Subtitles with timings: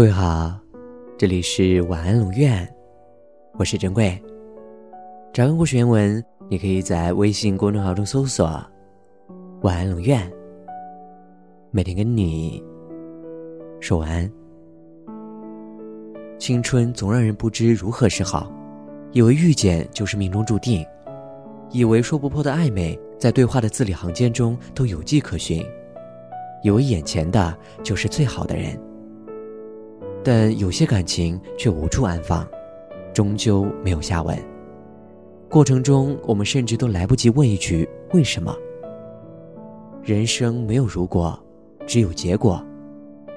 [0.00, 0.58] 各位好，
[1.18, 2.66] 这里是晚安龙院，
[3.58, 4.18] 我是珍贵。
[5.30, 8.46] 查看故事原文，你可以在微信公众号中搜索
[9.60, 10.18] “晚安龙院”，
[11.70, 12.64] 每天跟你
[13.78, 14.32] 说晚安。
[16.38, 18.50] 青春总让人不知如何是好，
[19.12, 20.82] 以为遇见就是命中注定，
[21.72, 25.62] 以为说不破的暧昧在对话的字里行间中都有迹可循，
[26.64, 28.80] 以为眼前的就是最好的人。
[30.22, 32.46] 但有些感情却无处安放，
[33.12, 34.36] 终究没有下文。
[35.48, 38.54] 过程中，我们甚至都来不及问一句“为什么”。
[40.04, 41.38] 人生没有如果，
[41.86, 42.64] 只有结果。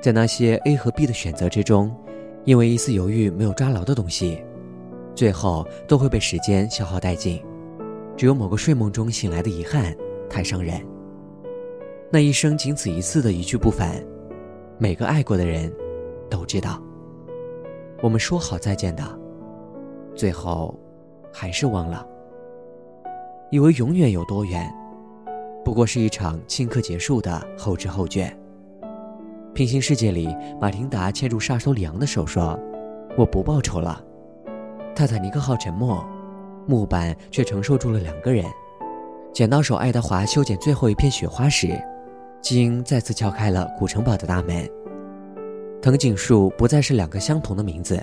[0.01, 1.95] 在那些 A 和 B 的选择之中，
[2.43, 4.43] 因为一丝犹豫没有抓牢的东西，
[5.15, 7.41] 最后都会被时间消耗殆尽。
[8.15, 9.95] 只有某个睡梦中醒来的遗憾，
[10.29, 10.79] 太伤人。
[12.11, 14.03] 那一生仅此一次的一去不返，
[14.77, 15.73] 每个爱过的人。
[16.33, 16.81] 都知道，
[18.01, 19.03] 我们说好再见的，
[20.15, 20.75] 最后
[21.31, 22.03] 还是忘了。
[23.51, 24.67] 以为永远有多远，
[25.63, 28.35] 不过是一场顷刻结束的后知后觉。
[29.53, 32.59] 平行世界里，马丁达牵住杀手里昂的手说
[33.15, 34.03] ：“我不报仇了。”
[34.95, 36.03] 泰坦尼克号沉没，
[36.65, 38.43] 木板却承受住了两个人。
[39.31, 41.79] 剪刀手爱德华修剪最后一片雪花时，
[42.41, 44.67] 鲸再次敲开了古城堡的大门。
[45.83, 48.01] 藤井树不再是两个相同的名字，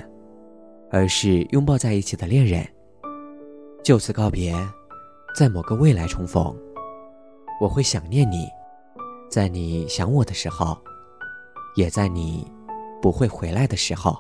[0.91, 2.63] 而是拥抱在一起的恋人。
[3.83, 4.55] 就此告别，
[5.35, 6.55] 在某个未来重逢，
[7.59, 8.47] 我会想念你，
[9.31, 10.77] 在你想我的时候，
[11.75, 12.47] 也在你
[13.01, 14.15] 不会回来的时候。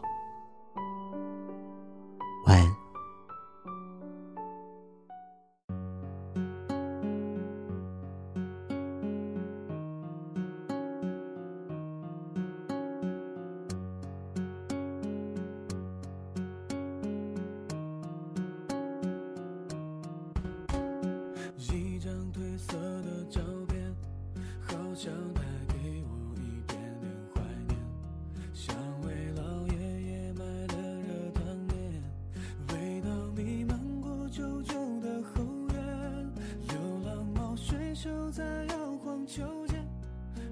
[39.32, 39.86] 秋千，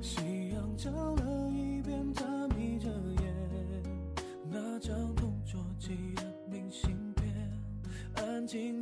[0.00, 2.88] 夕阳照了一遍，他眯着
[3.20, 3.34] 眼，
[4.48, 7.34] 那张同桌寄的明信片，
[8.14, 8.80] 安静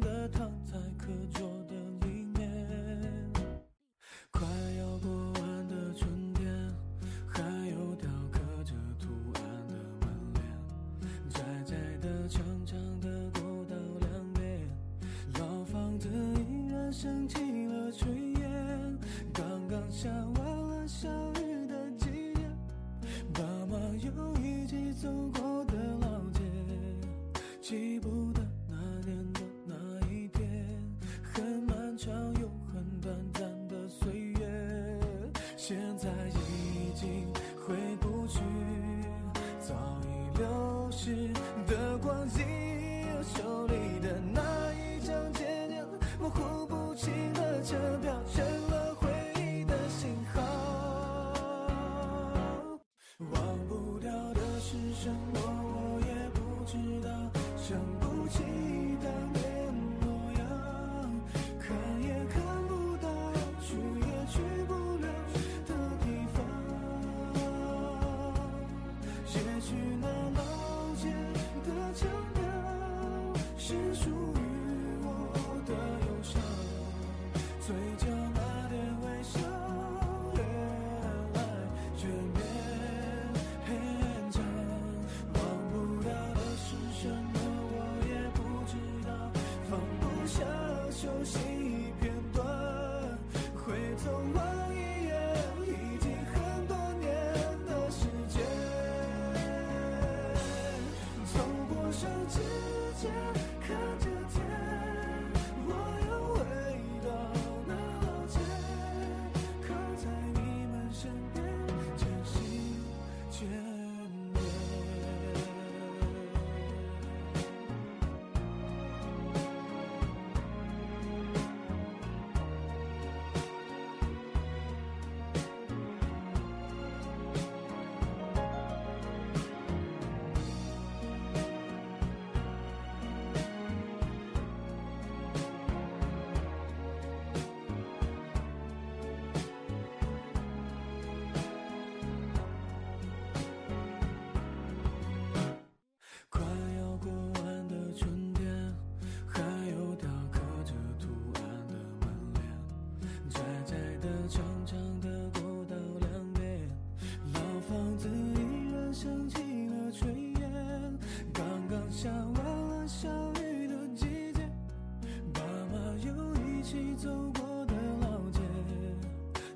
[167.06, 168.40] 走过的老街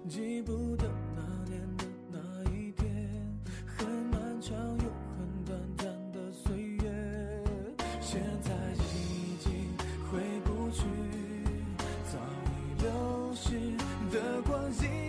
[0.09, 0.85] 记不得
[1.17, 2.19] 那年的那
[2.53, 2.87] 一天
[3.67, 4.85] 很漫长又
[5.17, 7.43] 很短暂的岁月
[8.01, 8.53] 现在
[8.95, 9.51] 已经
[10.13, 10.85] 回不去
[12.13, 13.59] 早已流逝
[14.13, 15.00] 的光阴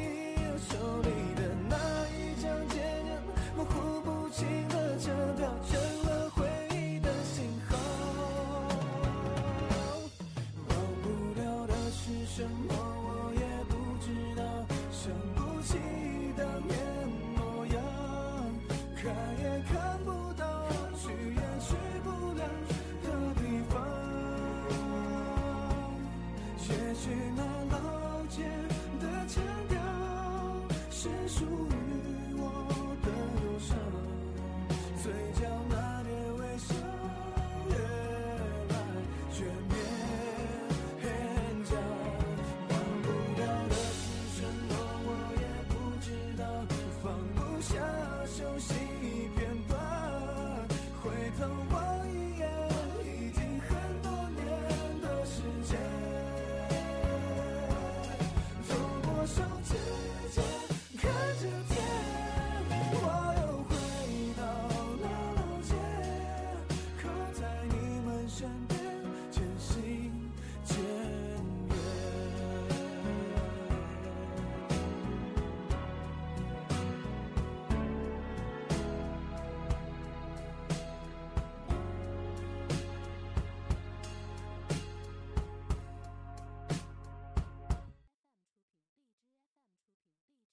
[51.37, 51.90] 走